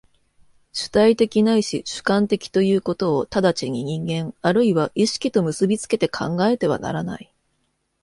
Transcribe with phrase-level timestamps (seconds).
[0.73, 7.31] 主体的ないし主観的ということを直ちに人間或いは意識と結び付けて考えてはならない。